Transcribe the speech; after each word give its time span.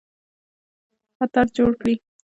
خطر 1.17 1.45
جوړ 1.55 1.71
کړي. 1.81 1.95